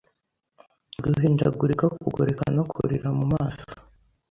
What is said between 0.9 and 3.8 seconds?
Guhindagurika kugoreka no kurira mumaso